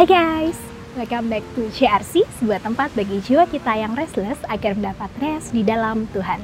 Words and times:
Hai 0.00 0.08
guys, 0.08 0.56
welcome 0.96 1.28
back 1.28 1.44
to 1.52 1.68
CRC, 1.76 2.24
sebuah 2.40 2.64
tempat 2.64 2.88
bagi 2.96 3.20
jiwa 3.20 3.44
kita 3.44 3.68
yang 3.76 3.92
restless 3.92 4.40
agar 4.48 4.72
mendapat 4.72 5.12
rest 5.20 5.52
di 5.52 5.60
dalam 5.60 6.08
Tuhan. 6.16 6.40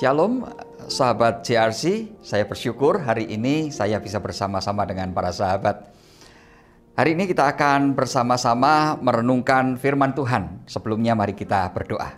Shalom, 0.00 0.48
sahabat 0.88 1.44
CRC. 1.44 2.08
Saya 2.24 2.48
bersyukur 2.48 3.04
hari 3.04 3.28
ini 3.28 3.68
saya 3.68 4.00
bisa 4.00 4.16
bersama-sama 4.16 4.88
dengan 4.88 5.12
para 5.12 5.28
sahabat 5.28 5.92
Hari 7.02 7.18
ini 7.18 7.26
kita 7.26 7.50
akan 7.50 7.98
bersama-sama 7.98 8.94
merenungkan 9.02 9.74
firman 9.74 10.14
Tuhan. 10.14 10.62
Sebelumnya 10.70 11.18
mari 11.18 11.34
kita 11.34 11.66
berdoa. 11.74 12.14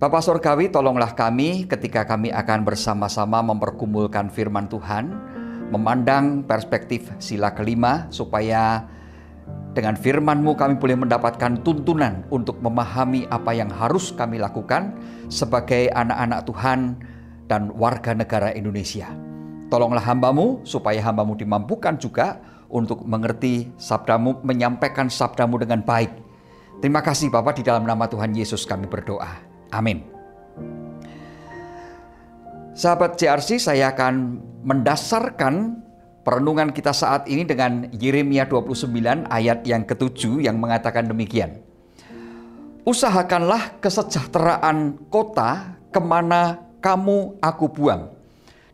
Bapak 0.00 0.24
Surgawi, 0.24 0.72
tolonglah 0.72 1.12
kami 1.12 1.68
ketika 1.68 2.08
kami 2.08 2.32
akan 2.32 2.64
bersama-sama 2.64 3.44
memperkumulkan 3.44 4.32
firman 4.32 4.72
Tuhan, 4.72 5.12
memandang 5.68 6.48
perspektif 6.48 7.12
sila 7.20 7.52
kelima, 7.52 8.08
supaya 8.08 8.88
dengan 9.76 9.92
firman-Mu 9.92 10.56
kami 10.56 10.80
boleh 10.80 10.96
mendapatkan 10.96 11.60
tuntunan 11.60 12.24
untuk 12.32 12.56
memahami 12.64 13.28
apa 13.28 13.52
yang 13.52 13.68
harus 13.68 14.16
kami 14.16 14.40
lakukan 14.40 14.96
sebagai 15.28 15.92
anak-anak 15.92 16.48
Tuhan 16.48 17.04
dan 17.52 17.68
warga 17.76 18.16
negara 18.16 18.48
Indonesia. 18.56 19.12
Tolonglah 19.66 20.02
hambamu 20.06 20.62
supaya 20.62 21.02
hambamu 21.02 21.34
dimampukan 21.34 21.98
juga 21.98 22.38
untuk 22.70 23.06
mengerti 23.06 23.70
sabdamu, 23.78 24.42
menyampaikan 24.42 25.06
sabdamu 25.10 25.62
dengan 25.62 25.82
baik. 25.82 26.12
Terima 26.82 27.00
kasih 27.00 27.32
Bapak 27.32 27.60
di 27.60 27.64
dalam 27.64 27.88
nama 27.88 28.04
Tuhan 28.04 28.36
Yesus 28.36 28.68
kami 28.68 28.84
berdoa. 28.84 29.40
Amin. 29.72 30.04
Sahabat 32.76 33.16
CRC, 33.16 33.56
saya 33.56 33.96
akan 33.96 34.36
mendasarkan 34.60 35.80
perenungan 36.20 36.74
kita 36.74 36.92
saat 36.92 37.24
ini 37.30 37.48
dengan 37.48 37.88
Yeremia 37.94 38.44
29 38.44 38.92
ayat 39.32 39.64
yang 39.64 39.88
ketujuh 39.88 40.44
yang 40.44 40.60
mengatakan 40.60 41.08
demikian. 41.08 41.64
Usahakanlah 42.84 43.80
kesejahteraan 43.80 45.08
kota 45.08 45.78
ke 45.88 45.98
mana 46.02 46.60
kamu 46.84 47.40
aku 47.40 47.66
buang 47.72 48.12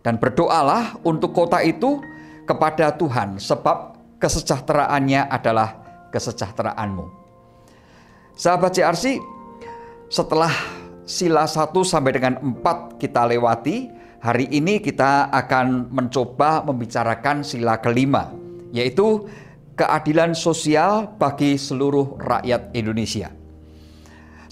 dan 0.03 0.19
berdoalah 0.19 0.99
untuk 1.07 1.31
kota 1.33 1.63
itu 1.63 2.03
kepada 2.47 2.95
Tuhan 2.95 3.39
sebab 3.39 3.99
kesejahteraannya 4.19 5.27
adalah 5.31 5.79
kesejahteraanmu. 6.15 7.07
Sahabat 8.39 8.73
CRC, 8.75 9.21
setelah 10.09 10.53
sila 11.05 11.45
1 11.45 11.73
sampai 11.85 12.13
dengan 12.15 12.35
4 12.41 12.97
kita 13.03 13.29
lewati, 13.29 13.91
hari 14.23 14.49
ini 14.55 14.79
kita 14.79 15.29
akan 15.29 15.91
mencoba 15.93 16.63
membicarakan 16.65 17.43
sila 17.43 17.77
kelima, 17.83 18.33
yaitu 18.71 19.27
keadilan 19.77 20.33
sosial 20.33 21.11
bagi 21.19 21.59
seluruh 21.59 22.21
rakyat 22.21 22.73
Indonesia. 22.73 23.33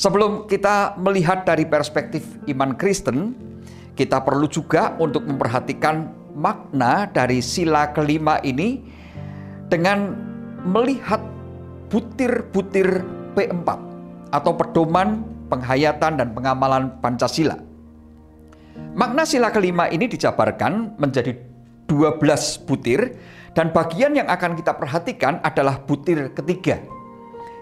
Sebelum 0.00 0.48
kita 0.48 0.96
melihat 0.96 1.44
dari 1.44 1.68
perspektif 1.68 2.24
iman 2.48 2.72
Kristen, 2.72 3.36
kita 3.92 4.24
perlu 4.24 4.48
juga 4.48 4.96
untuk 4.96 5.28
memperhatikan 5.28 6.19
makna 6.34 7.08
dari 7.10 7.42
sila 7.42 7.90
kelima 7.94 8.38
ini 8.40 8.82
dengan 9.70 10.14
melihat 10.66 11.22
butir-butir 11.90 13.02
P4 13.34 13.68
atau 14.30 14.52
pedoman 14.54 15.26
penghayatan 15.50 16.20
dan 16.22 16.28
pengamalan 16.30 16.94
Pancasila. 17.02 17.58
Makna 18.94 19.26
sila 19.26 19.50
kelima 19.50 19.90
ini 19.90 20.06
dijabarkan 20.06 20.98
menjadi 20.98 21.34
12 21.90 22.66
butir 22.66 23.18
dan 23.54 23.74
bagian 23.74 24.14
yang 24.14 24.30
akan 24.30 24.54
kita 24.54 24.78
perhatikan 24.78 25.42
adalah 25.42 25.82
butir 25.82 26.30
ketiga 26.34 26.78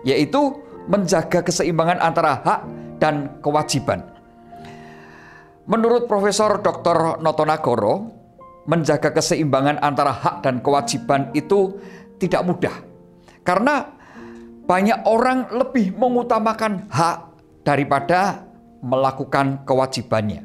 yaitu 0.05 0.61
menjaga 0.89 1.45
keseimbangan 1.45 2.01
antara 2.01 2.41
hak 2.45 2.61
dan 3.01 3.41
kewajiban. 3.41 4.05
Menurut 5.69 6.09
Profesor 6.09 6.65
Dr. 6.65 7.21
Notonagoro, 7.21 8.18
menjaga 8.69 9.17
keseimbangan 9.17 9.81
antara 9.81 10.13
hak 10.13 10.45
dan 10.45 10.61
kewajiban 10.61 11.33
itu 11.33 11.81
tidak 12.21 12.45
mudah. 12.45 12.77
Karena 13.41 13.89
banyak 14.69 15.09
orang 15.09 15.49
lebih 15.57 15.97
mengutamakan 15.97 16.93
hak 16.93 17.19
daripada 17.65 18.45
melakukan 18.85 19.65
kewajibannya. 19.65 20.45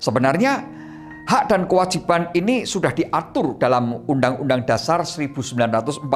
Sebenarnya 0.00 0.64
hak 1.28 1.52
dan 1.52 1.68
kewajiban 1.68 2.32
ini 2.32 2.64
sudah 2.64 2.96
diatur 2.96 3.60
dalam 3.60 4.08
Undang-Undang 4.08 4.64
Dasar 4.64 5.04
1945. 5.04 6.08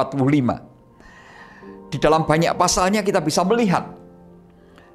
Di 1.93 1.97
dalam 2.01 2.25
banyak 2.25 2.57
pasalnya 2.57 3.05
kita 3.05 3.21
bisa 3.21 3.45
melihat 3.45 4.01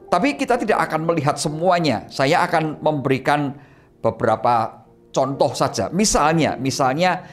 tapi 0.07 0.39
kita 0.39 0.55
tidak 0.57 0.87
akan 0.87 1.03
melihat 1.03 1.35
semuanya. 1.37 2.07
Saya 2.11 2.47
akan 2.47 2.79
memberikan 2.79 3.59
beberapa 3.99 4.86
contoh 5.17 5.57
saja. 5.57 5.89
Misalnya, 5.97 6.61
misalnya 6.61 7.25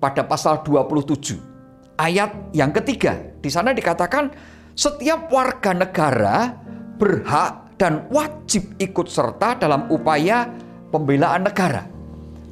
pada 0.00 0.24
pasal 0.24 0.64
27 0.64 2.00
ayat 2.00 2.52
yang 2.56 2.72
ketiga. 2.72 3.16
Di 3.40 3.52
sana 3.52 3.76
dikatakan 3.76 4.32
setiap 4.72 5.28
warga 5.28 5.76
negara 5.76 6.56
berhak 6.96 7.76
dan 7.76 8.08
wajib 8.08 8.72
ikut 8.80 9.08
serta 9.08 9.60
dalam 9.60 9.88
upaya 9.92 10.48
pembelaan 10.88 11.44
negara. 11.44 11.84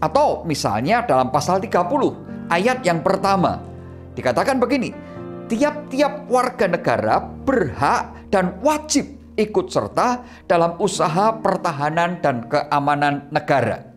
Atau 0.05 0.45
misalnya 0.45 1.01
dalam 1.09 1.33
pasal 1.33 1.65
30 1.65 2.53
ayat 2.53 2.85
yang 2.85 3.01
pertama 3.01 3.57
dikatakan 4.13 4.61
begini, 4.61 4.93
tiap-tiap 5.49 6.29
warga 6.29 6.69
negara 6.69 7.25
berhak 7.25 8.29
dan 8.29 8.61
wajib 8.61 9.09
ikut 9.41 9.67
serta 9.73 10.23
dalam 10.45 10.77
usaha 10.77 11.33
pertahanan 11.41 12.21
dan 12.21 12.45
keamanan 12.47 13.33
negara. 13.33 13.94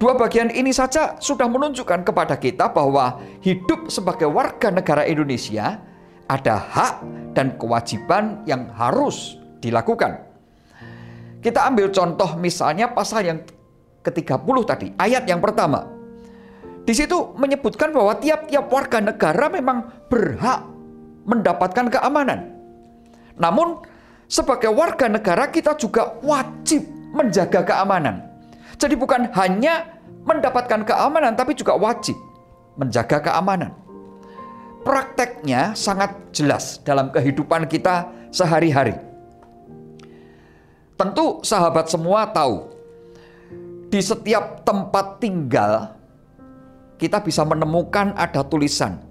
Dua 0.00 0.16
bagian 0.16 0.48
ini 0.48 0.72
saja 0.72 1.20
sudah 1.20 1.44
menunjukkan 1.44 2.08
kepada 2.08 2.40
kita 2.40 2.72
bahwa 2.72 3.20
hidup 3.44 3.92
sebagai 3.92 4.32
warga 4.32 4.72
negara 4.72 5.04
Indonesia 5.04 5.76
ada 6.24 6.56
hak 6.56 7.04
dan 7.36 7.60
kewajiban 7.60 8.40
yang 8.48 8.72
harus 8.72 9.36
dilakukan. 9.60 10.24
Kita 11.44 11.68
ambil 11.68 11.92
contoh 11.92 12.32
misalnya 12.40 12.88
pasal 12.88 13.28
yang 13.28 13.44
ke-30 14.00 14.56
tadi, 14.64 14.88
ayat 14.96 15.28
yang 15.28 15.44
pertama. 15.44 15.84
Di 16.88 16.96
situ 16.96 17.36
menyebutkan 17.36 17.92
bahwa 17.92 18.16
tiap-tiap 18.16 18.72
warga 18.72 19.04
negara 19.04 19.52
memang 19.52 20.08
berhak 20.08 20.64
mendapatkan 21.28 21.92
keamanan. 21.92 22.56
Namun 23.36 23.84
sebagai 24.24 24.72
warga 24.72 25.12
negara 25.12 25.52
kita 25.52 25.76
juga 25.76 26.16
wajib 26.24 26.88
menjaga 27.12 27.68
keamanan. 27.68 28.29
Jadi 28.80 28.96
bukan 28.96 29.28
hanya 29.36 30.00
mendapatkan 30.24 30.88
keamanan 30.88 31.36
tapi 31.36 31.52
juga 31.52 31.76
wajib 31.76 32.16
menjaga 32.80 33.20
keamanan. 33.20 33.76
Prakteknya 34.80 35.76
sangat 35.76 36.16
jelas 36.32 36.80
dalam 36.80 37.12
kehidupan 37.12 37.68
kita 37.68 38.08
sehari-hari. 38.32 38.96
Tentu 40.96 41.44
sahabat 41.44 41.92
semua 41.92 42.24
tahu 42.32 42.72
di 43.92 44.00
setiap 44.00 44.64
tempat 44.64 45.20
tinggal 45.20 45.92
kita 46.96 47.20
bisa 47.20 47.44
menemukan 47.44 48.16
ada 48.16 48.40
tulisan 48.44 49.10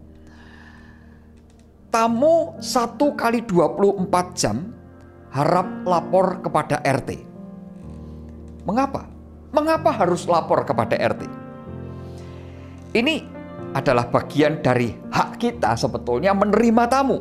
tamu 1.89 2.57
satu 2.61 3.17
kali 3.17 3.41
24 3.45 4.37
jam 4.37 4.73
harap 5.33 5.85
lapor 5.85 6.41
kepada 6.41 6.81
RT. 6.85 7.21
Mengapa? 8.65 9.18
Mengapa 9.49 9.89
harus 9.89 10.29
lapor 10.29 10.61
kepada 10.61 10.93
RT? 10.93 11.25
Ini 12.93 13.15
adalah 13.73 14.09
bagian 14.09 14.61
dari 14.61 14.93
hak 15.09 15.41
kita 15.41 15.77
sebetulnya 15.77 16.33
menerima 16.33 16.83
tamu. 16.89 17.17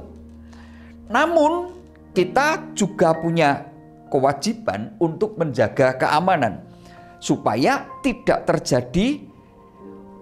Namun 1.09 1.73
kita 2.13 2.73
juga 2.77 3.17
punya 3.17 3.65
kewajiban 4.09 4.97
untuk 5.01 5.37
menjaga 5.37 5.97
keamanan 5.97 6.65
supaya 7.21 7.85
tidak 8.01 8.49
terjadi 8.49 9.21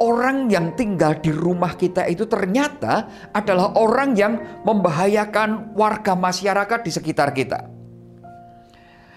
orang 0.03 0.51
yang 0.51 0.75
tinggal 0.75 1.17
di 1.17 1.33
rumah 1.33 1.75
kita 1.79 2.05
itu 2.11 2.29
ternyata 2.29 3.09
adalah 3.33 3.73
orang 3.79 4.13
yang 4.19 4.35
membahayakan 4.67 5.73
warga 5.79 6.13
masyarakat 6.19 6.81
di 6.85 6.91
sekitar 6.91 7.33
kita. 7.33 7.67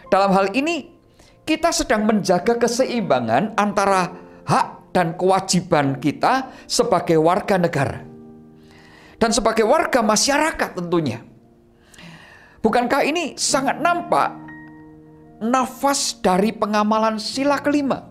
Dalam 0.10 0.34
hal 0.34 0.54
ini, 0.58 0.99
kita 1.44 1.70
sedang 1.74 2.06
menjaga 2.06 2.58
keseimbangan 2.58 3.56
antara 3.60 4.12
hak 4.48 4.96
dan 4.96 5.14
kewajiban 5.16 5.98
kita 6.02 6.50
sebagai 6.66 7.22
warga 7.22 7.58
negara. 7.62 8.10
dan 9.20 9.36
sebagai 9.36 9.68
warga 9.68 10.00
masyarakat 10.00 10.80
tentunya. 10.80 11.20
Bukankah 12.64 13.04
ini 13.04 13.36
sangat 13.36 13.80
nampak 13.84 14.32
nafas 15.44 16.16
dari 16.24 16.56
pengamalan 16.56 17.20
sila 17.20 17.60
kelima? 17.60 18.04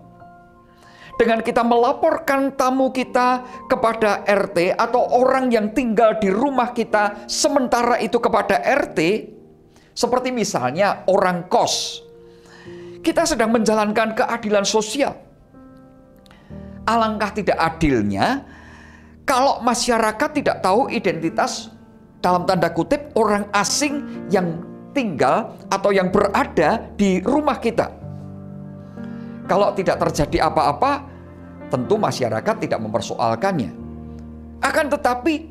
Dengan 1.18 1.42
kita 1.42 1.66
melaporkan 1.66 2.54
tamu 2.54 2.94
kita 2.94 3.42
kepada 3.66 4.22
RT 4.22 4.78
atau 4.78 5.02
orang 5.18 5.50
yang 5.50 5.74
tinggal 5.74 6.14
di 6.22 6.30
rumah 6.30 6.70
kita 6.70 7.26
sementara 7.26 7.98
itu 7.98 8.22
kepada 8.22 8.62
RT, 8.62 8.98
seperti 9.98 10.30
misalnya 10.30 11.02
orang 11.10 11.50
kos. 11.50 12.06
Kita 13.02 13.24
sedang 13.24 13.54
menjalankan 13.54 14.14
keadilan 14.14 14.66
sosial. 14.66 15.14
Alangkah 16.88 17.30
tidak 17.36 17.58
adilnya 17.60 18.42
kalau 19.28 19.60
masyarakat 19.60 20.30
tidak 20.40 20.64
tahu 20.64 20.88
identitas 20.88 21.68
dalam 22.24 22.48
tanda 22.48 22.72
kutip 22.72 23.12
orang 23.12 23.44
asing 23.52 24.24
yang 24.32 24.64
tinggal 24.96 25.52
atau 25.68 25.92
yang 25.92 26.08
berada 26.08 26.88
di 26.96 27.20
rumah 27.20 27.60
kita. 27.60 27.92
Kalau 29.44 29.72
tidak 29.76 30.00
terjadi 30.00 30.48
apa-apa, 30.48 31.04
tentu 31.68 32.00
masyarakat 32.00 32.54
tidak 32.56 32.80
mempersoalkannya. 32.80 33.72
Akan 34.64 34.88
tetapi, 34.88 35.48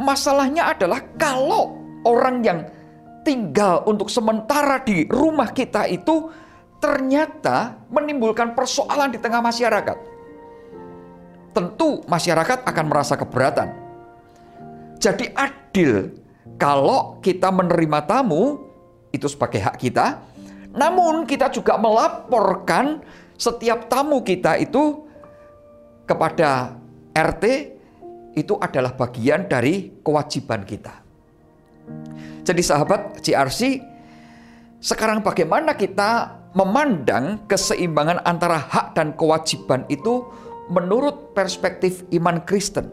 masalahnya 0.00 0.72
adalah 0.72 1.04
kalau 1.20 1.76
orang 2.04 2.40
yang 2.40 2.58
tinggal 3.22 3.84
untuk 3.84 4.08
sementara 4.08 4.80
di 4.80 5.04
rumah 5.08 5.52
kita 5.52 5.86
itu 5.88 6.32
ternyata 6.80 7.76
menimbulkan 7.92 8.56
persoalan 8.56 9.12
di 9.12 9.18
tengah 9.20 9.44
masyarakat. 9.44 9.98
Tentu 11.52 12.00
masyarakat 12.08 12.64
akan 12.64 12.84
merasa 12.88 13.14
keberatan. 13.20 13.68
Jadi 14.96 15.28
adil 15.36 16.14
kalau 16.56 17.20
kita 17.20 17.52
menerima 17.52 18.00
tamu 18.08 18.60
itu 19.12 19.26
sebagai 19.28 19.60
hak 19.60 19.76
kita, 19.76 20.22
namun 20.72 21.26
kita 21.26 21.50
juga 21.50 21.76
melaporkan 21.76 23.02
setiap 23.34 23.88
tamu 23.88 24.22
kita 24.22 24.60
itu 24.60 25.04
kepada 26.06 26.76
RT 27.16 27.44
itu 28.38 28.54
adalah 28.62 28.94
bagian 28.94 29.50
dari 29.50 29.90
kewajiban 30.04 30.62
kita. 30.62 30.94
Jadi 32.44 32.62
sahabat 32.64 33.20
CRC, 33.20 33.80
sekarang 34.80 35.20
bagaimana 35.20 35.76
kita 35.76 36.40
memandang 36.56 37.46
keseimbangan 37.46 38.24
antara 38.26 38.58
hak 38.58 38.96
dan 38.96 39.14
kewajiban 39.14 39.86
itu 39.92 40.26
menurut 40.72 41.36
perspektif 41.36 42.02
iman 42.16 42.42
Kristen? 42.42 42.90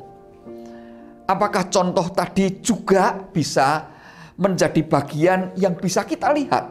Apakah 1.27 1.67
contoh 1.67 2.07
tadi 2.11 2.63
juga 2.63 3.19
bisa 3.31 3.97
menjadi 4.38 4.81
bagian 4.85 5.51
yang 5.57 5.73
bisa 5.73 6.05
kita 6.05 6.29
lihat 6.31 6.69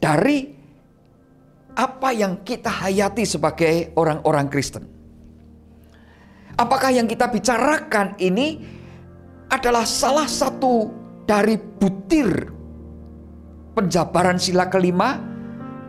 dari 0.00 0.56
apa 1.76 2.08
yang 2.16 2.40
kita 2.40 2.72
hayati 2.72 3.28
sebagai 3.28 3.92
orang-orang 4.00 4.48
Kristen. 4.48 4.88
Apakah 6.56 6.88
yang 6.88 7.04
kita 7.04 7.28
bicarakan 7.28 8.16
ini 8.16 8.64
adalah 9.52 9.84
salah 9.84 10.24
satu 10.24 10.88
dari 11.26 11.58
butir 11.58 12.54
penjabaran 13.74 14.38
sila 14.38 14.70
kelima, 14.70 15.20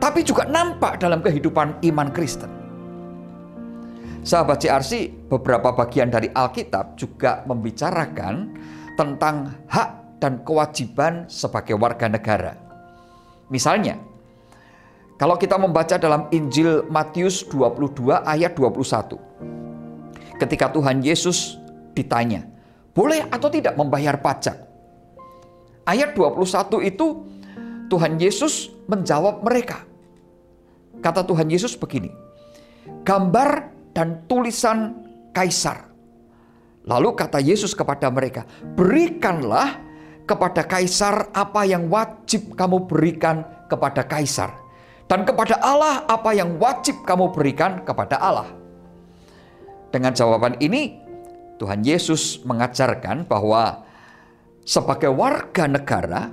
tapi 0.01 0.25
juga 0.25 0.43
nampak 0.49 0.99
dalam 0.99 1.21
kehidupan 1.21 1.79
iman 1.85 2.09
Kristen. 2.11 2.51
Sahabat 4.27 4.59
CRC, 4.59 5.07
beberapa 5.31 5.71
bagian 5.71 6.11
dari 6.11 6.27
Alkitab 6.27 6.99
juga 6.99 7.47
membicarakan 7.47 8.51
tentang 8.99 9.55
hak 9.71 10.19
dan 10.19 10.43
kewajiban 10.43 11.29
sebagai 11.31 11.79
warga 11.79 12.11
negara. 12.11 12.59
Misalnya, 13.47 13.95
kalau 15.15 15.39
kita 15.39 15.55
membaca 15.55 15.95
dalam 15.95 16.27
Injil 16.35 16.83
Matius 16.91 17.47
22 17.47 18.19
ayat 18.27 18.51
21. 18.51 19.15
Ketika 20.37 20.69
Tuhan 20.69 21.01
Yesus 21.01 21.55
ditanya, 21.95 22.45
boleh 22.91 23.25
atau 23.31 23.49
tidak 23.49 23.73
membayar 23.79 24.19
pajak? 24.19 24.66
Ayat 25.87 26.19
21 26.19 26.83
itu 26.83 27.23
Tuhan 27.87 28.19
Yesus 28.19 28.75
menjawab 28.91 29.39
mereka. 29.39 29.87
Kata 30.99 31.23
Tuhan 31.23 31.47
Yesus 31.47 31.79
begini, 31.79 32.11
gambar 33.07 33.71
dan 33.95 34.27
tulisan 34.27 34.99
kaisar. 35.31 35.87
Lalu 36.83 37.15
kata 37.15 37.39
Yesus 37.39 37.71
kepada 37.71 38.11
mereka, 38.11 38.43
berikanlah 38.75 39.79
kepada 40.27 40.67
kaisar 40.67 41.31
apa 41.31 41.63
yang 41.63 41.87
wajib 41.87 42.51
kamu 42.59 42.83
berikan 42.83 43.47
kepada 43.71 44.03
kaisar, 44.03 44.51
dan 45.07 45.23
kepada 45.23 45.55
Allah 45.63 46.03
apa 46.03 46.35
yang 46.35 46.59
wajib 46.59 47.07
kamu 47.07 47.31
berikan 47.31 47.79
kepada 47.87 48.19
Allah. 48.19 48.51
Dengan 49.87 50.11
jawaban 50.11 50.59
ini, 50.59 50.99
Tuhan 51.63 51.79
Yesus 51.79 52.43
mengajarkan 52.43 53.23
bahwa 53.23 53.86
sebagai 54.67 55.07
warga 55.15 55.63
negara, 55.63 56.27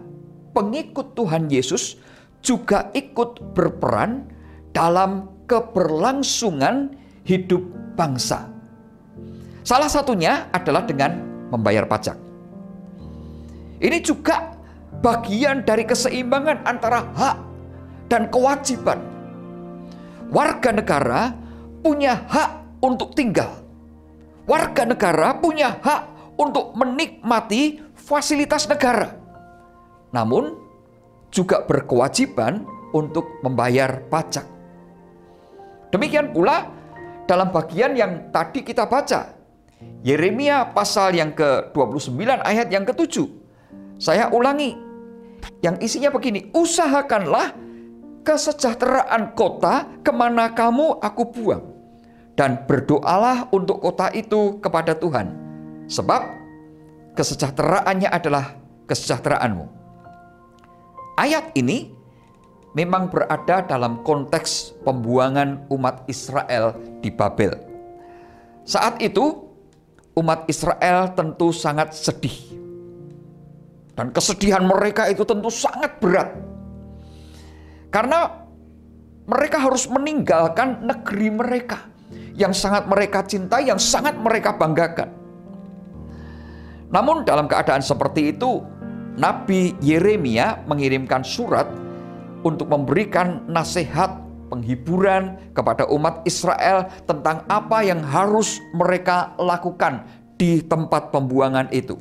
pengikut 0.51 1.15
Tuhan 1.15 1.47
Yesus 1.47 1.95
juga 2.43 2.91
ikut 2.91 3.55
berperan 3.55 4.27
dalam 4.75 5.31
keberlangsungan 5.47 6.99
hidup 7.23 7.63
bangsa. 7.95 8.51
Salah 9.63 9.87
satunya 9.87 10.51
adalah 10.51 10.83
dengan 10.83 11.23
membayar 11.55 11.87
pajak. 11.87 12.19
Ini 13.79 14.03
juga 14.03 14.59
bagian 14.99 15.63
dari 15.63 15.87
keseimbangan 15.87 16.67
antara 16.67 17.07
hak 17.15 17.37
dan 18.11 18.29
kewajiban. 18.35 18.99
Warga 20.35 20.75
negara 20.75 21.33
punya 21.87 22.19
hak 22.27 22.83
untuk 22.83 23.15
tinggal. 23.15 23.63
Warga 24.45 24.85
negara 24.85 25.39
punya 25.39 25.79
hak 25.81 26.03
untuk 26.37 26.75
menikmati 26.75 27.84
fasilitas 28.05 28.69
negara. 28.69 29.17
Namun 30.13 30.55
juga 31.33 31.65
berkewajiban 31.65 32.63
untuk 32.95 33.27
membayar 33.43 34.05
pajak. 34.07 34.47
Demikian 35.91 36.31
pula 36.31 36.71
dalam 37.27 37.51
bagian 37.51 37.97
yang 37.99 38.31
tadi 38.31 38.63
kita 38.63 38.87
baca. 38.87 39.35
Yeremia 40.05 40.71
pasal 40.77 41.17
yang 41.17 41.35
ke-29 41.35 42.17
ayat 42.45 42.69
yang 42.71 42.87
ke-7 42.87 43.45
saya 43.99 44.27
ulangi, 44.35 44.75
yang 45.63 45.79
isinya 45.79 46.11
begini, 46.11 46.51
usahakanlah 46.51 47.55
kesejahteraan 48.27 49.39
kota 49.39 49.87
ke 50.03 50.11
mana 50.11 50.51
kamu 50.51 50.99
aku 50.99 51.23
buang. 51.31 51.63
Dan 52.35 52.67
berdoalah 52.67 53.47
untuk 53.55 53.79
kota 53.79 54.11
itu 54.11 54.59
kepada 54.59 54.99
Tuhan. 54.99 55.31
Sebab 55.87 56.44
kesejahteraannya 57.15 58.11
adalah 58.11 58.59
kesejahteraanmu. 58.91 59.67
Ayat 61.15 61.55
ini 61.55 61.95
memang 62.75 63.07
berada 63.09 63.63
dalam 63.63 64.03
konteks 64.03 64.75
pembuangan 64.83 65.71
umat 65.71 66.03
Israel 66.11 66.75
di 66.99 67.09
Babel. 67.15 67.55
Saat 68.67 68.99
itu, 68.99 69.47
umat 70.19 70.47
Israel 70.51 71.15
tentu 71.15 71.55
sangat 71.55 71.95
sedih 71.95 72.35
dan 73.95 74.11
kesedihan 74.11 74.67
mereka 74.67 75.07
itu 75.07 75.23
tentu 75.23 75.51
sangat 75.55 76.03
berat. 76.03 76.35
Karena 77.95 78.27
mereka 79.25 79.63
harus 79.63 79.87
meninggalkan 79.87 80.83
negeri 80.83 81.31
mereka 81.31 81.87
yang 82.35 82.51
sangat 82.51 82.91
mereka 82.91 83.23
cintai, 83.23 83.71
yang 83.71 83.79
sangat 83.79 84.19
mereka 84.19 84.59
banggakan. 84.59 85.24
Namun 86.95 87.27
dalam 87.27 87.51
keadaan 87.51 87.83
seperti 87.83 88.31
itu, 88.31 88.63
Nabi 89.19 89.75
Yeremia 89.83 90.63
mengirimkan 90.71 91.27
surat 91.27 91.67
untuk 92.47 92.71
memberikan 92.71 93.43
nasihat 93.51 94.23
penghiburan 94.47 95.35
kepada 95.51 95.91
umat 95.91 96.23
Israel 96.23 96.87
tentang 97.03 97.43
apa 97.51 97.83
yang 97.83 97.99
harus 97.99 98.63
mereka 98.71 99.35
lakukan 99.43 100.07
di 100.39 100.63
tempat 100.63 101.11
pembuangan 101.11 101.67
itu. 101.75 101.99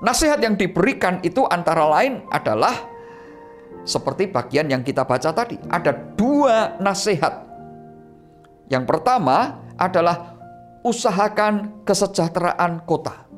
Nasihat 0.00 0.40
yang 0.40 0.56
diberikan 0.56 1.20
itu 1.20 1.44
antara 1.44 1.84
lain 1.84 2.24
adalah 2.32 2.72
seperti 3.84 4.32
bagian 4.32 4.72
yang 4.72 4.80
kita 4.80 5.04
baca 5.04 5.28
tadi. 5.36 5.60
Ada 5.68 5.92
dua 6.16 6.80
nasihat. 6.80 7.44
Yang 8.72 8.84
pertama 8.88 9.60
adalah 9.76 10.40
usahakan 10.80 11.84
kesejahteraan 11.84 12.88
kota. 12.88 13.29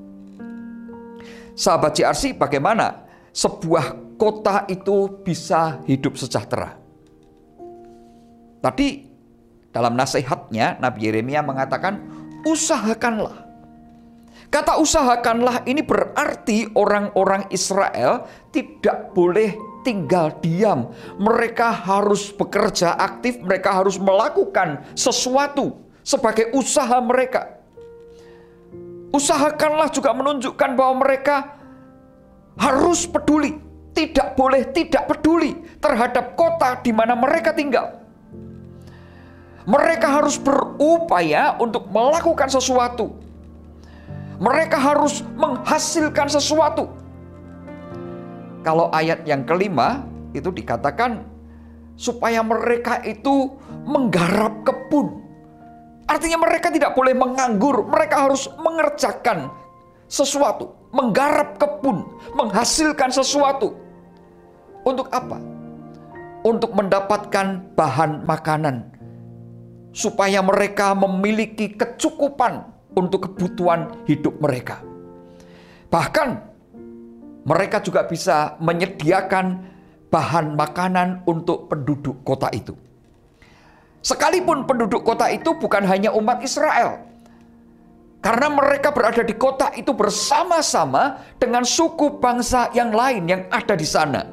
Sahabat 1.53 1.97
JRC, 1.97 2.37
bagaimana 2.37 3.05
sebuah 3.33 4.17
kota 4.17 4.65
itu 4.69 5.21
bisa 5.21 5.81
hidup 5.85 6.17
sejahtera? 6.17 6.77
Tadi 8.63 8.89
dalam 9.73 9.97
nasihatnya 9.97 10.79
Nabi 10.79 11.11
Yeremia 11.11 11.43
mengatakan 11.43 11.99
usahakanlah 12.47 13.53
Kata 14.53 14.77
usahakanlah 14.77 15.65
ini 15.65 15.81
berarti 15.81 16.69
orang-orang 16.77 17.49
Israel 17.49 18.29
tidak 18.53 19.17
boleh 19.17 19.57
tinggal 19.81 20.29
diam. 20.45 20.93
Mereka 21.17 21.73
harus 21.89 22.29
bekerja 22.37 22.93
aktif, 23.01 23.41
mereka 23.41 23.73
harus 23.73 23.97
melakukan 23.97 24.85
sesuatu 24.93 25.81
sebagai 26.05 26.53
usaha 26.53 27.01
mereka. 27.01 27.62
Usahakanlah 29.13 29.93
juga 29.93 30.17
menunjukkan 30.17 30.71
bahwa 30.73 31.05
mereka 31.05 31.57
harus 32.57 33.05
peduli, 33.05 33.61
tidak 33.93 34.35
boleh 34.37 34.65
tidak 34.73 35.05
peduli 35.09 35.53
terhadap 35.81 36.33
kota 36.37 36.81
di 36.81 36.91
mana 36.97 37.13
mereka 37.13 37.53
tinggal. 37.53 38.01
Mereka 39.69 40.09
harus 40.09 40.41
berupaya 40.41 41.55
untuk 41.61 41.87
melakukan 41.93 42.51
sesuatu 42.51 43.23
mereka 44.43 44.75
harus 44.75 45.23
menghasilkan 45.39 46.27
sesuatu. 46.27 46.91
Kalau 48.67 48.91
ayat 48.91 49.23
yang 49.23 49.47
kelima 49.47 50.03
itu 50.35 50.51
dikatakan 50.51 51.23
supaya 51.95 52.43
mereka 52.43 52.99
itu 53.07 53.55
menggarap 53.87 54.67
kebun. 54.67 55.22
Artinya 56.13 56.45
mereka 56.45 56.69
tidak 56.69 56.93
boleh 56.93 57.17
menganggur, 57.17 57.89
mereka 57.89 58.29
harus 58.29 58.45
mengerjakan 58.61 59.49
sesuatu, 60.13 60.77
menggarap 60.93 61.57
kebun, 61.57 62.05
menghasilkan 62.37 63.09
sesuatu. 63.09 63.73
Untuk 64.85 65.09
apa? 65.09 65.41
Untuk 66.45 66.77
mendapatkan 66.77 67.65
bahan 67.73 68.29
makanan 68.29 68.93
supaya 69.97 70.45
mereka 70.45 70.93
memiliki 70.93 71.73
kecukupan 71.73 72.61
untuk 72.93 73.33
kebutuhan 73.33 74.05
hidup 74.05 74.37
mereka. 74.37 74.85
Bahkan 75.89 76.29
mereka 77.49 77.81
juga 77.81 78.05
bisa 78.05 78.61
menyediakan 78.61 79.65
bahan 80.13 80.61
makanan 80.61 81.25
untuk 81.25 81.73
penduduk 81.73 82.21
kota 82.21 82.53
itu. 82.53 82.77
Sekalipun 84.03 84.67
penduduk 84.67 85.07
kota 85.07 85.31
itu 85.31 85.55
bukan 85.55 85.87
hanya 85.87 86.11
umat 86.11 86.43
Israel, 86.43 87.07
karena 88.19 88.51
mereka 88.51 88.91
berada 88.91 89.23
di 89.23 89.35
kota 89.39 89.71
itu 89.79 89.95
bersama-sama 89.95 91.23
dengan 91.39 91.63
suku 91.63 92.19
bangsa 92.19 92.71
yang 92.75 92.91
lain 92.91 93.31
yang 93.31 93.43
ada 93.55 93.79
di 93.79 93.87
sana. 93.87 94.27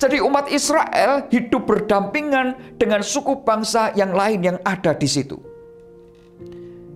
Jadi 0.00 0.24
umat 0.24 0.48
Israel 0.48 1.28
hidup 1.28 1.68
berdampingan 1.68 2.80
dengan 2.80 3.04
suku 3.04 3.44
bangsa 3.44 3.92
yang 3.92 4.16
lain 4.16 4.40
yang 4.40 4.58
ada 4.64 4.96
di 4.96 5.06
situ. 5.06 5.36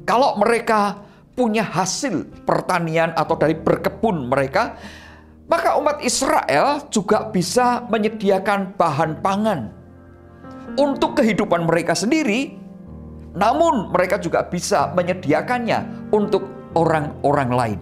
Kalau 0.08 0.40
mereka 0.40 1.04
punya 1.36 1.60
hasil 1.60 2.24
pertanian 2.48 3.12
atau 3.12 3.36
dari 3.36 3.52
berkebun 3.52 4.32
mereka, 4.32 4.80
maka 5.46 5.76
umat 5.76 6.00
Israel 6.00 6.88
juga 6.88 7.28
bisa 7.28 7.84
menyediakan 7.92 8.74
bahan 8.80 9.20
pangan 9.20 9.85
untuk 10.74 11.22
kehidupan 11.22 11.62
mereka 11.62 11.94
sendiri, 11.94 12.58
namun 13.36 13.94
mereka 13.94 14.18
juga 14.18 14.42
bisa 14.42 14.90
menyediakannya 14.96 16.10
untuk 16.10 16.72
orang-orang 16.74 17.50
lain. 17.54 17.80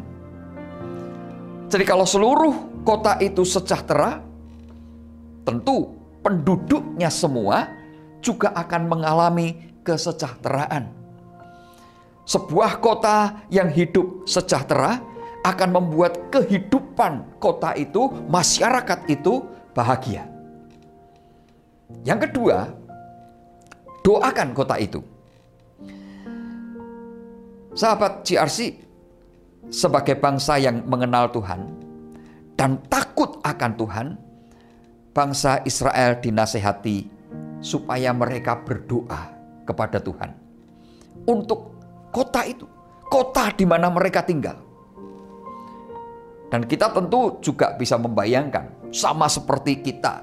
Jadi 1.72 1.84
kalau 1.88 2.04
seluruh 2.04 2.84
kota 2.84 3.16
itu 3.24 3.42
sejahtera, 3.42 4.20
tentu 5.48 5.96
penduduknya 6.20 7.08
semua 7.08 7.72
juga 8.20 8.52
akan 8.52 8.82
mengalami 8.90 9.76
kesejahteraan. 9.82 10.90
Sebuah 12.24 12.80
kota 12.80 13.46
yang 13.52 13.68
hidup 13.68 14.24
sejahtera 14.24 14.96
akan 15.44 15.70
membuat 15.76 16.32
kehidupan 16.32 17.36
kota 17.36 17.76
itu, 17.76 18.08
masyarakat 18.32 19.04
itu 19.12 19.44
bahagia. 19.76 20.33
Yang 22.04 22.30
kedua, 22.30 22.72
doakan 24.00 24.56
kota 24.56 24.76
itu. 24.80 25.00
Sahabat 27.74 28.22
GRC, 28.22 28.78
sebagai 29.68 30.14
bangsa 30.16 30.56
yang 30.62 30.86
mengenal 30.86 31.28
Tuhan 31.34 31.66
dan 32.54 32.78
takut 32.86 33.42
akan 33.42 33.72
Tuhan, 33.74 34.06
bangsa 35.10 35.58
Israel 35.66 36.22
dinasehati 36.22 37.10
supaya 37.58 38.14
mereka 38.14 38.62
berdoa 38.62 39.34
kepada 39.66 39.98
Tuhan 39.98 40.44
untuk 41.24 41.80
kota 42.12 42.44
itu, 42.44 42.68
kota 43.08 43.48
di 43.54 43.64
mana 43.64 43.88
mereka 43.88 44.20
tinggal. 44.20 44.60
Dan 46.52 46.68
kita 46.68 46.92
tentu 46.92 47.40
juga 47.42 47.74
bisa 47.74 47.98
membayangkan, 47.98 48.92
sama 48.94 49.26
seperti 49.26 49.80
kita. 49.82 50.22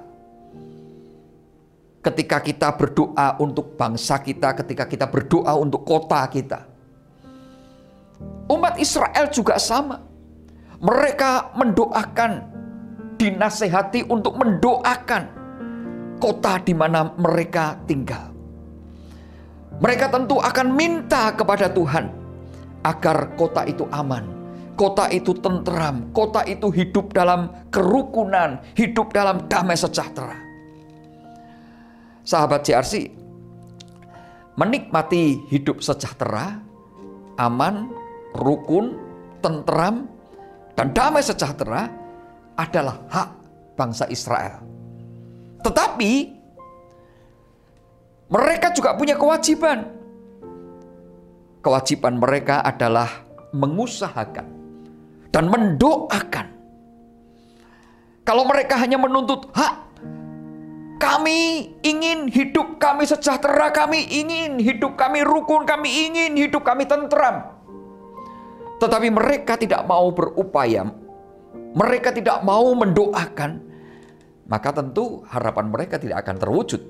Ketika 2.01 2.41
kita 2.41 2.74
berdoa 2.74 3.38
untuk 3.38 3.77
bangsa 3.77 4.17
kita, 4.17 4.58
ketika 4.58 4.89
kita 4.89 5.05
berdoa 5.05 5.53
untuk 5.53 5.86
kota 5.86 6.25
kita. 6.25 6.65
Umat 8.50 8.81
Israel 8.81 9.29
juga 9.29 9.62
sama. 9.62 10.01
Mereka 10.81 11.53
mendoakan, 11.53 12.31
dinasehati 13.22 14.10
untuk 14.10 14.34
mendoakan 14.34 15.24
kota 16.17 16.58
di 16.65 16.74
mana 16.74 17.13
mereka 17.22 17.77
tinggal. 17.86 18.34
Mereka 19.77 20.10
tentu 20.10 20.41
akan 20.41 20.67
minta 20.74 21.29
kepada 21.38 21.70
Tuhan 21.70 22.10
agar 22.81 23.38
kota 23.38 23.62
itu 23.70 23.86
aman, 23.93 24.25
kota 24.74 25.05
itu 25.13 25.38
tentram, 25.38 26.10
kota 26.17 26.41
itu 26.50 26.74
hidup 26.74 27.13
dalam 27.13 27.50
kerukunan, 27.70 28.58
hidup 28.74 29.13
dalam 29.13 29.46
damai 29.46 29.77
sejahtera. 29.77 30.50
Sahabat 32.22 32.62
CRC, 32.62 33.10
menikmati 34.60 35.42
hidup 35.50 35.82
sejahtera, 35.82 36.62
aman, 37.42 37.90
rukun, 38.38 38.98
tentram, 39.42 40.06
dan 40.78 40.94
damai 40.94 41.25
sejahtera 41.25 41.90
adalah 42.56 43.01
hak 43.10 43.30
bangsa 43.74 44.06
Israel. 44.13 44.62
Tetapi 45.66 46.12
mereka 48.32 48.72
juga 48.72 48.96
punya 48.96 49.18
kewajiban. 49.18 49.92
Kewajiban 51.62 52.18
mereka 52.18 52.66
adalah 52.66 53.10
mengusahakan 53.54 54.48
dan 55.30 55.46
mendoakan. 55.51 56.48
Kalau 58.25 58.48
mereka 58.48 58.80
hanya 58.80 58.98
menuntut 58.98 59.51
hak, 59.54 59.90
kami 61.01 61.74
ingin 61.81 62.29
hidup 62.29 62.77
kami 62.77 63.10
sejahtera, 63.10 63.74
kami 63.74 64.05
ingin 64.05 64.62
hidup 64.62 64.93
kami 64.93 65.25
rukun, 65.25 65.65
kami 65.65 65.89
ingin 66.05 66.38
hidup 66.38 66.62
kami 66.62 66.86
tentram. 66.86 67.58
Tetapi 68.77 69.10
mereka 69.10 69.58
tidak 69.58 69.81
mau 69.89 70.13
berupaya, 70.13 70.86
mereka 71.74 72.13
tidak 72.13 72.46
mau 72.46 72.70
mendoakan, 72.77 73.51
maka 74.46 74.70
tentu 74.70 75.25
harapan 75.25 75.74
mereka 75.74 75.98
tidak 75.98 76.22
akan 76.22 76.38
terwujud. 76.38 76.81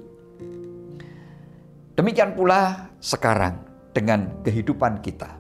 Demikian 1.96 2.36
pula 2.36 2.92
sekarang 3.00 3.64
dengan 3.96 4.44
kehidupan 4.44 5.00
kita 5.00 5.40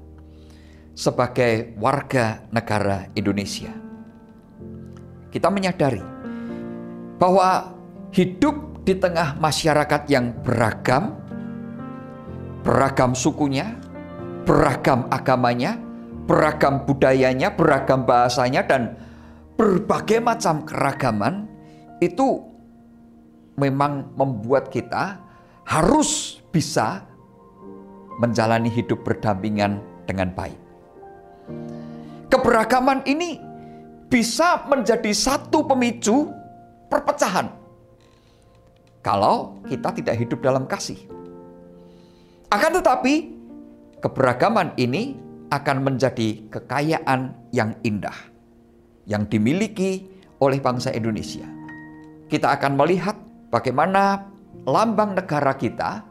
sebagai 0.96 1.76
warga 1.76 2.48
negara 2.56 3.08
Indonesia. 3.16 3.72
Kita 5.32 5.48
menyadari 5.48 6.04
bahwa 7.16 7.81
hidup 8.12 8.84
di 8.84 9.00
tengah 9.00 9.40
masyarakat 9.40 10.08
yang 10.12 10.36
beragam, 10.44 11.16
beragam 12.62 13.16
sukunya, 13.16 13.80
beragam 14.44 15.08
agamanya, 15.08 15.80
beragam 16.28 16.84
budayanya, 16.84 17.56
beragam 17.56 18.04
bahasanya, 18.04 18.68
dan 18.68 19.00
berbagai 19.56 20.20
macam 20.20 20.68
keragaman 20.68 21.48
itu 22.04 22.44
memang 23.56 24.12
membuat 24.20 24.68
kita 24.68 25.22
harus 25.64 26.42
bisa 26.52 27.06
menjalani 28.20 28.68
hidup 28.68 29.08
berdampingan 29.08 29.80
dengan 30.04 30.34
baik. 30.36 30.60
Keberagaman 32.28 33.08
ini 33.08 33.40
bisa 34.12 34.68
menjadi 34.68 35.14
satu 35.16 35.64
pemicu 35.64 36.28
perpecahan 36.92 37.61
kalau 39.02 39.62
kita 39.66 39.94
tidak 39.98 40.16
hidup 40.18 40.40
dalam 40.42 40.70
kasih. 40.70 40.98
Akan 42.54 42.78
tetapi, 42.78 43.34
keberagaman 44.02 44.78
ini 44.78 45.18
akan 45.52 45.84
menjadi 45.84 46.48
kekayaan 46.48 47.36
yang 47.52 47.76
indah 47.84 48.32
yang 49.10 49.26
dimiliki 49.28 50.08
oleh 50.40 50.62
bangsa 50.62 50.94
Indonesia. 50.94 51.46
Kita 52.32 52.56
akan 52.56 52.80
melihat 52.80 53.18
bagaimana 53.52 54.32
lambang 54.64 55.18
negara 55.18 55.52
kita 55.60 56.06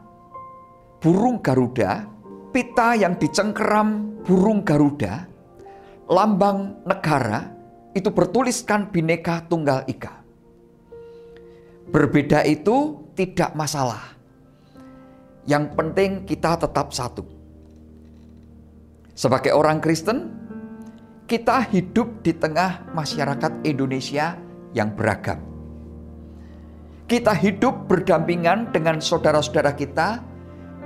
burung 1.01 1.41
Garuda, 1.41 2.05
pita 2.53 2.93
yang 2.93 3.17
dicengkeram 3.17 4.21
burung 4.21 4.61
Garuda, 4.61 5.25
lambang 6.05 6.85
negara 6.85 7.49
itu 7.97 8.13
bertuliskan 8.13 8.93
Bhinneka 8.93 9.49
Tunggal 9.49 9.83
Ika. 9.89 10.20
Berbeda 11.91 12.47
itu 12.47 13.03
tidak 13.19 13.51
masalah. 13.51 14.15
Yang 15.43 15.75
penting 15.75 16.11
kita 16.23 16.55
tetap 16.55 16.95
satu. 16.95 17.27
Sebagai 19.11 19.51
orang 19.51 19.83
Kristen, 19.83 20.31
kita 21.27 21.67
hidup 21.67 22.23
di 22.23 22.31
tengah 22.31 22.87
masyarakat 22.95 23.67
Indonesia 23.67 24.39
yang 24.71 24.95
beragam. 24.95 25.39
Kita 27.11 27.35
hidup 27.35 27.91
berdampingan 27.91 28.71
dengan 28.71 29.03
saudara-saudara 29.03 29.75
kita 29.75 30.23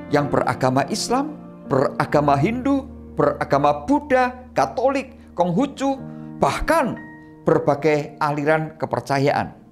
yang 0.09 0.25
beragama 0.29 0.89
Islam, 0.89 1.37
beragama 1.69 2.33
Hindu, 2.33 2.85
beragama 3.13 3.85
Buddha, 3.85 4.33
Katolik, 4.57 5.37
Konghucu, 5.37 6.01
bahkan 6.41 6.97
berbagai 7.45 8.17
aliran 8.17 8.73
kepercayaan. 8.81 9.64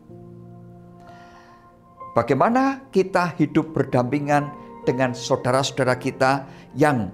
Bagaimana 2.13 2.93
kita 2.93 3.33
hidup 3.41 3.73
berdampingan 3.73 4.53
dengan 4.85 5.17
saudara-saudara 5.17 5.97
kita 5.97 6.45
yang 6.77 7.09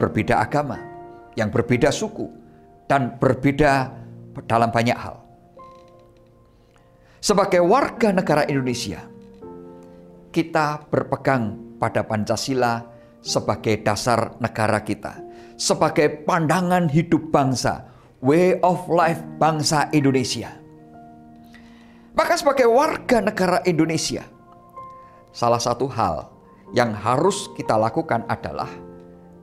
berbeda 0.00 0.40
agama, 0.40 0.80
yang 1.36 1.52
berbeda 1.52 1.92
suku, 1.92 2.24
dan 2.88 3.20
berbeda 3.20 3.92
dalam 4.48 4.72
banyak 4.72 4.96
hal. 4.96 5.20
Sebagai 7.20 7.60
warga 7.60 8.14
negara 8.14 8.48
Indonesia, 8.48 9.04
kita 10.32 10.88
berpegang 10.88 11.76
pada 11.76 12.00
Pancasila 12.06 12.86
sebagai 13.20 13.84
dasar 13.84 14.38
negara 14.40 14.80
kita, 14.80 15.12
sebagai 15.60 16.24
pandangan 16.24 16.88
hidup 16.88 17.28
bangsa, 17.28 17.84
way 18.24 18.56
of 18.64 18.88
life 18.88 19.20
bangsa 19.36 19.92
Indonesia. 19.92 20.65
Maka 22.16 22.32
sebagai 22.40 22.64
warga 22.64 23.20
negara 23.20 23.60
Indonesia, 23.68 24.24
salah 25.36 25.60
satu 25.60 25.84
hal 25.84 26.32
yang 26.72 26.96
harus 26.96 27.52
kita 27.52 27.76
lakukan 27.76 28.24
adalah 28.24 28.72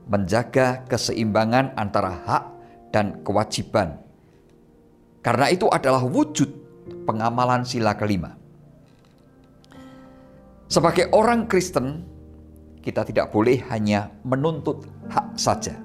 menjaga 0.10 0.82
keseimbangan 0.90 1.78
antara 1.78 2.10
hak 2.26 2.44
dan 2.90 3.22
kewajiban. 3.22 4.02
Karena 5.22 5.54
itu 5.54 5.70
adalah 5.70 6.02
wujud 6.02 6.50
pengamalan 7.06 7.62
sila 7.62 7.94
kelima. 7.94 8.34
Sebagai 10.66 11.14
orang 11.14 11.46
Kristen, 11.46 12.02
kita 12.82 13.06
tidak 13.06 13.30
boleh 13.30 13.62
hanya 13.70 14.10
menuntut 14.26 14.90
hak 15.14 15.38
saja. 15.38 15.78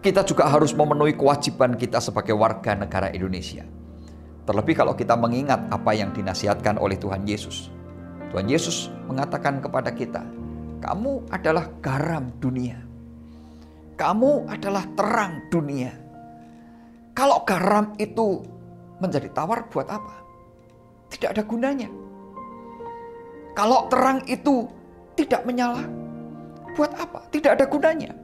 Kita 0.00 0.24
juga 0.24 0.48
harus 0.48 0.72
memenuhi 0.72 1.12
kewajiban 1.12 1.76
kita 1.76 2.00
sebagai 2.00 2.32
warga 2.32 2.72
negara 2.72 3.12
Indonesia. 3.12 3.81
Terlebih 4.42 4.74
kalau 4.74 4.94
kita 4.98 5.14
mengingat 5.14 5.70
apa 5.70 5.94
yang 5.94 6.10
dinasihatkan 6.10 6.74
oleh 6.78 6.98
Tuhan 6.98 7.22
Yesus. 7.22 7.70
Tuhan 8.34 8.50
Yesus 8.50 8.90
mengatakan 9.06 9.62
kepada 9.62 9.94
kita, 9.94 10.24
"Kamu 10.82 11.30
adalah 11.30 11.70
garam 11.78 12.32
dunia. 12.42 12.80
Kamu 13.94 14.50
adalah 14.50 14.82
terang 14.98 15.46
dunia." 15.52 15.94
Kalau 17.12 17.44
garam 17.44 17.92
itu 18.00 18.40
menjadi 18.98 19.28
tawar 19.30 19.68
buat 19.68 19.86
apa? 19.86 20.16
Tidak 21.12 21.28
ada 21.28 21.44
gunanya. 21.44 21.92
Kalau 23.52 23.86
terang 23.92 24.24
itu 24.24 24.64
tidak 25.12 25.44
menyala, 25.44 25.84
buat 26.72 26.88
apa? 26.96 27.28
Tidak 27.28 27.52
ada 27.52 27.68
gunanya. 27.68 28.16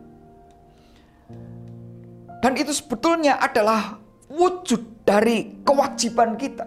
Dan 2.40 2.56
itu 2.56 2.72
sebetulnya 2.72 3.36
adalah 3.36 4.00
wujud 4.32 5.04
dari 5.04 5.57
kewajiban 5.68 6.40
kita. 6.40 6.64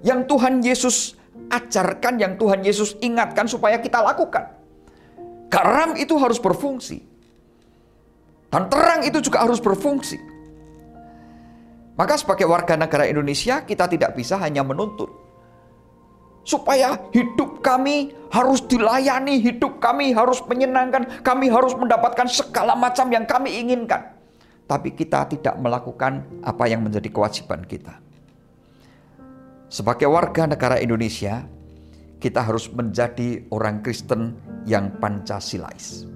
Yang 0.00 0.20
Tuhan 0.32 0.54
Yesus 0.64 0.96
ajarkan, 1.52 2.16
yang 2.16 2.40
Tuhan 2.40 2.64
Yesus 2.64 2.96
ingatkan 3.04 3.44
supaya 3.44 3.76
kita 3.76 4.00
lakukan. 4.00 4.56
Garam 5.52 5.92
itu 6.00 6.16
harus 6.16 6.40
berfungsi. 6.40 7.04
Dan 8.48 8.72
terang 8.72 9.04
itu 9.04 9.20
juga 9.20 9.44
harus 9.44 9.60
berfungsi. 9.60 10.16
Maka 12.00 12.16
sebagai 12.16 12.48
warga 12.48 12.80
negara 12.80 13.04
Indonesia 13.04 13.60
kita 13.60 13.84
tidak 13.84 14.16
bisa 14.16 14.40
hanya 14.40 14.64
menuntut. 14.64 15.12
Supaya 16.40 16.96
hidup 17.12 17.60
kami 17.60 18.16
harus 18.32 18.64
dilayani, 18.64 19.44
hidup 19.44 19.76
kami 19.84 20.16
harus 20.16 20.40
menyenangkan, 20.48 21.20
kami 21.20 21.52
harus 21.52 21.76
mendapatkan 21.76 22.24
segala 22.32 22.72
macam 22.72 23.12
yang 23.12 23.28
kami 23.28 23.60
inginkan. 23.60 24.19
Tapi 24.70 24.94
kita 24.94 25.26
tidak 25.26 25.58
melakukan 25.58 26.22
apa 26.46 26.70
yang 26.70 26.86
menjadi 26.86 27.10
kewajiban 27.10 27.66
kita. 27.66 27.98
Sebagai 29.66 30.06
warga 30.06 30.46
negara 30.46 30.78
Indonesia, 30.78 31.42
kita 32.22 32.46
harus 32.46 32.70
menjadi 32.70 33.42
orang 33.50 33.82
Kristen 33.82 34.38
yang 34.70 34.94
Pancasilais. 35.02 36.06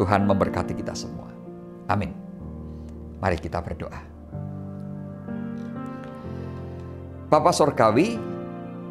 Tuhan 0.00 0.24
memberkati 0.24 0.72
kita 0.72 0.96
semua. 0.96 1.28
Amin. 1.92 2.16
Mari 3.20 3.36
kita 3.36 3.60
berdoa. 3.60 4.00
Bapak 7.28 7.52
Sorgawi, 7.52 8.16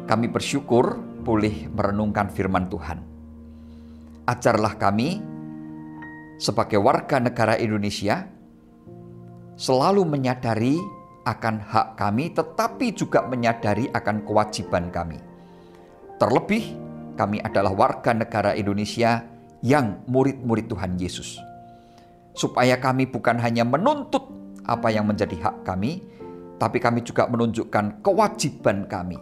kami 0.06 0.26
bersyukur 0.30 0.94
boleh 1.26 1.66
merenungkan 1.66 2.30
firman 2.30 2.70
Tuhan. 2.70 3.02
Ajarlah 4.28 4.78
kami 4.78 5.18
sebagai 6.38 6.78
warga 6.78 7.18
negara 7.18 7.58
Indonesia 7.58 8.35
selalu 9.56 10.04
menyadari 10.04 10.76
akan 11.26 11.58
hak 11.58 11.98
kami 11.98 12.30
tetapi 12.30 12.94
juga 12.94 13.26
menyadari 13.26 13.90
akan 13.90 14.22
kewajiban 14.22 14.92
kami. 14.94 15.18
Terlebih 16.16 16.64
kami 17.16 17.42
adalah 17.42 17.72
warga 17.72 18.12
negara 18.12 18.52
Indonesia 18.54 19.24
yang 19.64 20.06
murid-murid 20.06 20.70
Tuhan 20.70 21.00
Yesus. 21.00 21.40
Supaya 22.36 22.76
kami 22.76 23.08
bukan 23.08 23.40
hanya 23.40 23.64
menuntut 23.64 24.28
apa 24.68 24.92
yang 24.92 25.08
menjadi 25.08 25.34
hak 25.40 25.64
kami, 25.64 26.04
tapi 26.60 26.78
kami 26.78 27.00
juga 27.00 27.24
menunjukkan 27.26 28.04
kewajiban 28.04 28.84
kami 28.86 29.16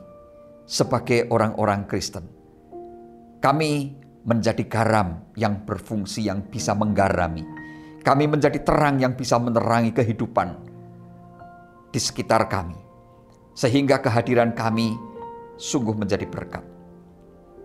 sebagai 0.67 1.31
orang-orang 1.31 1.87
Kristen. 1.87 2.27
Kami 3.39 3.95
menjadi 4.25 4.65
garam 4.67 5.31
yang 5.37 5.63
berfungsi, 5.63 6.27
yang 6.27 6.49
bisa 6.49 6.73
menggarami. 6.73 7.64
Kami 8.05 8.25
menjadi 8.29 8.61
terang 8.61 9.01
yang 9.01 9.17
bisa 9.17 9.41
menerangi 9.41 9.97
kehidupan 9.97 10.61
di 11.89 11.97
sekitar 11.97 12.53
kami, 12.53 12.77
sehingga 13.57 13.97
kehadiran 14.05 14.53
kami 14.53 14.93
sungguh 15.57 15.97
menjadi 15.97 16.29
berkat. 16.29 16.61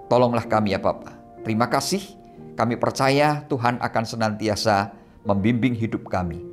Tolonglah 0.07 0.47
kami, 0.47 0.71
ya 0.73 0.79
Bapak. 0.79 1.43
Terima 1.43 1.67
kasih. 1.67 2.01
Kami 2.55 2.75
percaya 2.79 3.43
Tuhan 3.51 3.79
akan 3.79 4.03
senantiasa 4.03 4.95
membimbing 5.23 5.75
hidup 5.75 6.07
kami 6.07 6.43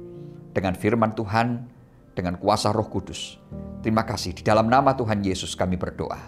dengan 0.55 0.75
firman 0.75 1.14
Tuhan 1.14 1.66
dengan 2.14 2.38
kuasa 2.38 2.70
Roh 2.70 2.87
Kudus. 2.87 3.38
Terima 3.83 4.03
kasih 4.03 4.35
di 4.35 4.42
dalam 4.42 4.66
nama 4.70 4.94
Tuhan 4.94 5.22
Yesus 5.22 5.55
kami 5.55 5.75
berdoa. 5.79 6.18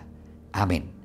Amin. 0.55 0.98